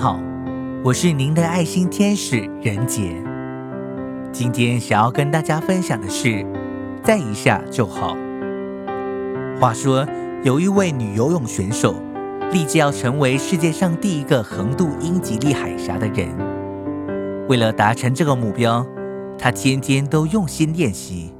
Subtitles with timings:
[0.00, 0.18] 好，
[0.82, 3.22] 我是您的爱心天使任杰。
[4.32, 6.42] 今天想要跟大家分享的是，
[7.04, 8.16] 再一下就好。
[9.60, 10.06] 话说，
[10.42, 11.96] 有一位女游泳选手，
[12.50, 16.30] 立志要成为世界上第一个横渡英吉利海峡的人。
[17.46, 18.82] 为了达成这个目标，
[19.36, 21.30] 她天天都用心练习。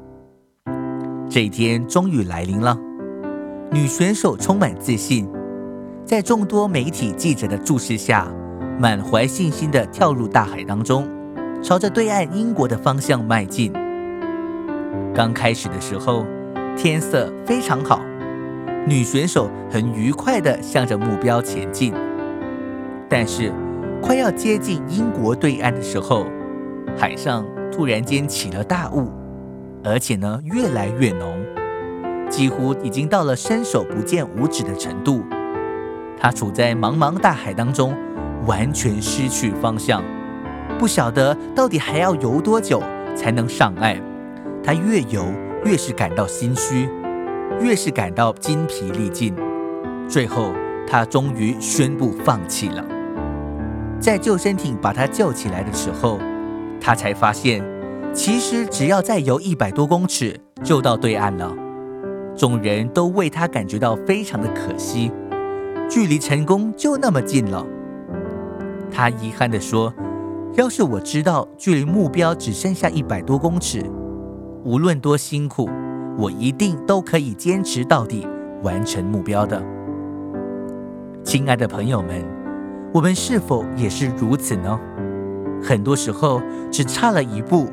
[1.31, 2.77] 这一天终于来临了，
[3.73, 5.27] 女选手充满自信。
[6.05, 8.31] 在众多媒体记者的注视下，
[8.81, 11.07] 满怀信心地跳入大海当中，
[11.63, 13.71] 朝着对岸英国的方向迈进。
[15.15, 16.25] 刚开始的时候，
[16.79, 18.01] 天色非常好，
[18.87, 21.93] 女选手很愉快地向着目标前进。
[23.07, 23.53] 但是，
[24.03, 26.25] 快要接近英国对岸的时候，
[26.97, 29.13] 海上突然间起了大雾，
[29.85, 31.39] 而且呢越来越浓，
[32.31, 35.23] 几乎已经到了伸手不见五指的程度。
[36.19, 37.95] 她处在茫茫大海当中，
[38.47, 40.03] 完全失去方向，
[40.79, 42.83] 不晓得到底还要游多久
[43.15, 43.97] 才能上岸。
[44.63, 45.25] 他越游
[45.65, 46.89] 越是感到心虚，
[47.61, 49.35] 越是感到筋疲力尽。
[50.09, 50.53] 最后，
[50.87, 52.85] 他终于宣布放弃了。
[53.99, 56.19] 在救生艇把他救起来的时候，
[56.81, 57.63] 他才发现，
[58.13, 61.55] 其实只要再游一百多公尺就到对岸了。
[62.37, 65.13] 众人都为他感觉到非常的可惜。
[65.89, 67.67] 距离成功就那么近了，
[68.91, 69.93] 他遗憾地说
[70.57, 73.85] ：“要是我知道距离目标只剩下一百多公尺，
[74.65, 75.69] 无论多辛苦，
[76.19, 78.27] 我一定都可以坚持到底，
[78.63, 79.63] 完成目标的。”
[81.25, 82.25] 亲爱的朋友们，
[82.93, 84.79] 我们是否也是如此呢？
[85.63, 87.69] 很多时候只差了一步，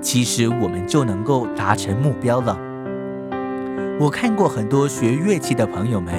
[0.00, 2.58] 其实我们就能够达成目标了。
[4.00, 6.14] 我看过很多学乐器的朋友们。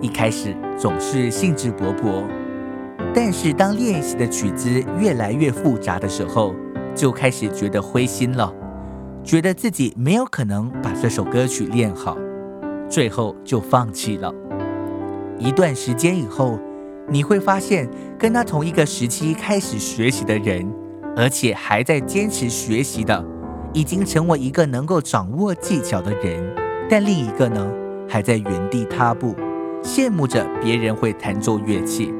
[0.00, 2.22] 一开始总是兴致勃勃，
[3.14, 6.54] 但是当练习的曲子越来越复杂的时候，
[6.94, 8.52] 就开始觉得灰心了，
[9.24, 12.16] 觉得自己没有可能把这首歌曲练好，
[12.88, 14.32] 最后就放弃了。
[15.38, 16.58] 一段时间以后，
[17.08, 17.88] 你会发现，
[18.18, 20.68] 跟他同一个时期开始学习的人，
[21.16, 23.24] 而且还在坚持学习的，
[23.72, 26.42] 已经成为一个能够掌握技巧的人，
[26.88, 27.70] 但另一个呢，
[28.08, 29.34] 还在原地踏步。
[29.80, 32.12] 羡慕着别人会弹奏乐器，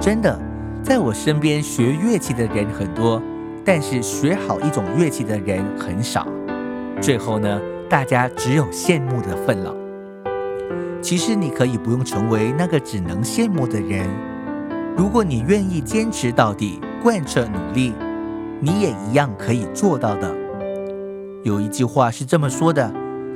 [0.00, 0.38] 真的，
[0.82, 3.20] 在我身边学乐器的人很多，
[3.64, 6.26] 但是学好一种乐器的人很少。
[7.00, 7.60] 最后呢，
[7.90, 9.74] 大家只有羡慕的份了。
[11.02, 14.08] 其实你可以不用成为那个只能羡慕的人，
[14.96, 17.92] 如果你愿意坚持到底，贯彻努力，
[18.60, 20.32] 你也一样可以做到的。
[21.44, 22.92] 有一句话是这么说的：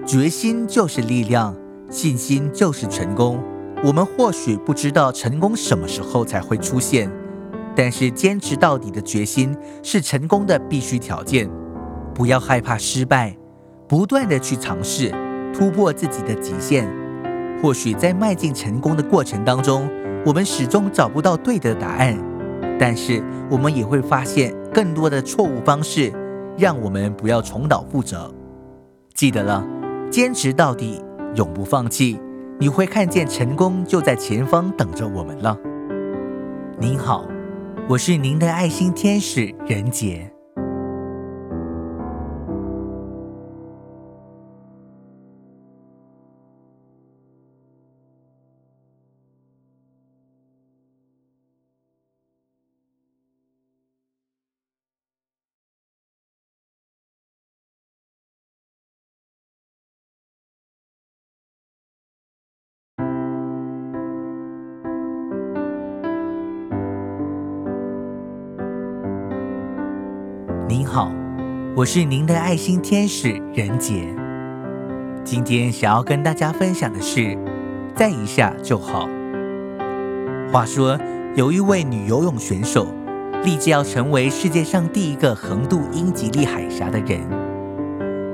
[0.07, 1.55] 决心就是力量。
[1.89, 3.39] 信心就是成功。
[3.85, 7.11] 我们或许不知道成功什么时候才会出现，
[7.75, 11.51] 但是坚持到底的决心是成功的必须条件。
[12.15, 13.37] 不要害怕失败，
[13.89, 15.13] 不断的去尝试，
[15.53, 16.89] 突破自己的极限。
[17.61, 19.89] 或许在迈进成功的过程当中，
[20.25, 22.17] 我们始终找不到对的答案，
[22.79, 23.21] 但是
[23.51, 26.13] 我们也会发现更多的错误方式，
[26.57, 28.33] 让我们不要重蹈覆辙。
[29.15, 29.67] 记得了，
[30.09, 31.03] 坚持到底。
[31.35, 32.21] 永不放弃，
[32.63, 35.59] 你会看见成功就在前方等着我们了。
[36.79, 37.27] 您好，
[37.89, 40.32] 我是您的爱心天使任杰。
[70.93, 71.11] 好，
[71.75, 74.15] 我是您的爱心天使任杰。
[75.25, 77.35] 今天想要跟大家分享的是，
[77.97, 79.09] 再一下就好。
[80.53, 80.99] 话说，
[81.35, 82.89] 有一位女游泳选手，
[83.43, 87.23] 立志要成为世界上第一个横渡英吉利海峡的人。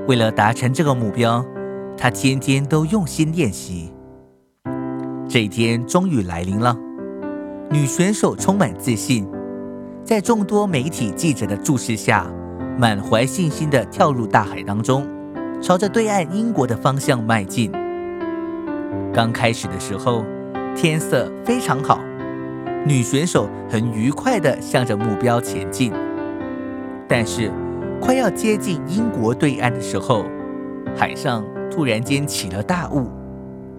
[0.05, 1.41] 为了达成这个目标，
[1.95, 3.89] 她天天都用心练习。
[5.29, 6.77] 这一天终于来临了，
[7.71, 9.25] 女选手充满自信。
[10.03, 12.29] 在众多媒体记者的注视下，
[12.79, 15.05] 满怀信心地跳入大海当中，
[15.61, 17.69] 朝着对岸英国的方向迈进。
[19.13, 20.23] 刚开始的时候，
[20.73, 21.99] 天色非常好，
[22.85, 25.91] 女选手很愉快地向着目标前进。
[27.05, 27.51] 但是，
[28.01, 30.23] 快要接近英国对岸的时候，
[30.95, 33.11] 海上突然间起了大雾，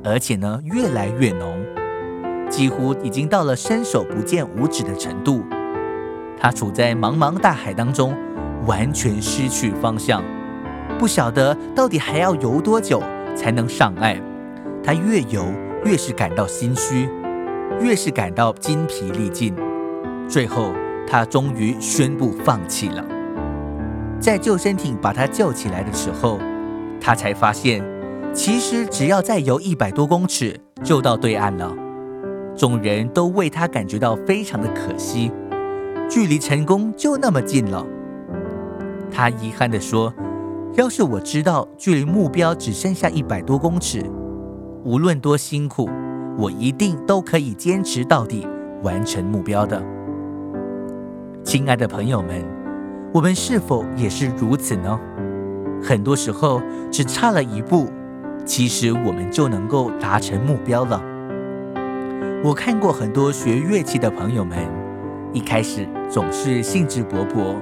[0.05, 1.59] 而且呢越来越浓，
[2.51, 5.43] 几乎已经到了伸手不见五指的程度。
[6.39, 8.15] 她处在茫茫大海当中，
[8.67, 10.23] 完全失去方向，
[10.99, 13.03] 不晓得到底还要游多久
[13.35, 14.17] 才能上岸。
[14.83, 15.45] 他越游
[15.85, 17.09] 越是感到心虚，
[17.81, 19.55] 越是感到筋疲力尽。
[20.29, 20.73] 最后，
[21.07, 23.05] 他终于宣布放弃了。
[24.19, 26.39] 在救生艇把他救起来的时候，
[27.01, 27.83] 他才发现，
[28.33, 31.75] 其实只要再游一百多公尺就到对岸了。
[32.57, 35.33] 众人都为他感觉到非常的可惜。
[36.09, 37.87] 距离成功就那么近了，
[39.11, 40.13] 他遗憾地说
[40.77, 44.05] ：“要是我知道距离目标只剩下一百多公尺，
[44.85, 45.89] 无论多辛苦，
[46.39, 48.47] 我一定都可以坚持到底，
[48.83, 49.83] 完成目标的。”
[51.45, 52.45] 亲爱的朋友们，
[53.13, 54.99] 我们是否也是如此呢？
[55.83, 57.89] 很多时候只差了一步，
[58.45, 61.03] 其实我们就能够达成目标了。
[62.45, 64.59] 我看过很多学乐器的朋友们。
[65.33, 67.55] 一开始总是兴致勃勃，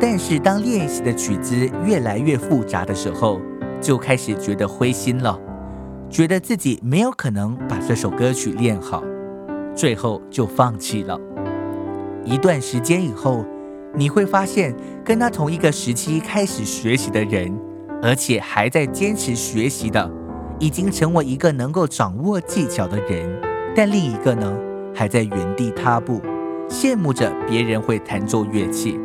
[0.00, 3.40] 但是当练习的曲子越来越复杂的时候，
[3.80, 5.38] 就开始觉得灰心了，
[6.10, 9.02] 觉得自己没有可能把这首歌曲练好，
[9.74, 11.18] 最后就放弃了。
[12.24, 13.44] 一段时间以后，
[13.94, 14.74] 你会发现，
[15.04, 17.52] 跟他同一个时期开始学习的人，
[18.02, 20.10] 而且还在坚持学习的，
[20.58, 23.28] 已经成为一个能够掌握技巧的人，
[23.74, 24.56] 但另一个呢，
[24.94, 26.20] 还在原地踏步。
[26.66, 28.98] 羡慕着别人会弹奏乐器，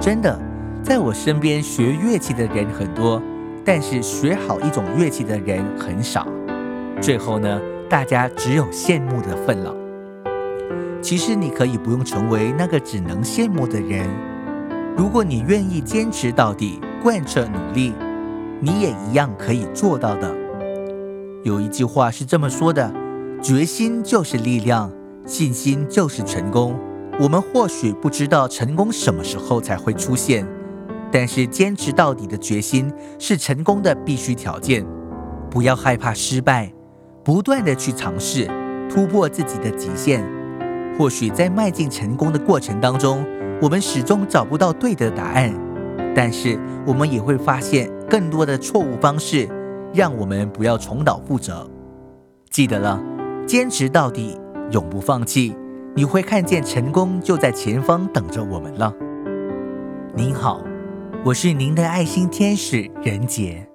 [0.00, 0.38] 真的，
[0.82, 3.20] 在我身边学乐器的人很多，
[3.64, 6.26] 但是学好一种乐器的人很少。
[7.00, 7.60] 最后呢，
[7.90, 9.74] 大家只有羡慕的份了。
[11.02, 14.08] 其实你可以不用成为那个只能羡慕的人，
[14.96, 17.92] 如果你愿意坚持到底，贯彻努力，
[18.60, 20.32] 你也一样可以做到的。
[21.44, 22.92] 有一句话是这么说的：
[23.42, 24.90] 决心就是力量。
[25.24, 26.74] 信心就是成功。
[27.20, 30.46] 我们或许不知道成功什么时候才会出现，
[31.10, 34.86] 但是坚持到底的决心是成功的必须条件。
[35.50, 36.72] 不要害怕失败，
[37.24, 38.48] 不断的去尝试，
[38.88, 40.24] 突破自己的极限。
[40.96, 43.24] 或许在迈进成功的过程当中，
[43.60, 45.52] 我们始终找不到对的答案，
[46.14, 46.56] 但是
[46.86, 49.48] 我们也会发现更多的错误方式，
[49.92, 51.68] 让我们不要重蹈覆辙。
[52.50, 53.02] 记得了，
[53.44, 54.38] 坚持到底。
[54.70, 55.56] 永不放弃，
[55.98, 58.94] 你会看见成功就在前方等着我们了。
[60.14, 60.62] 您好，
[61.24, 63.67] 我是您的爱心天使任杰。